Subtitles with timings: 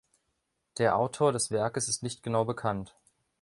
[0.79, 2.95] Der Autor des Werkes ist nicht genau bekannt.